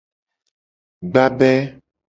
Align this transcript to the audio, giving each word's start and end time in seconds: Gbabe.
Gbabe. 1.11 1.51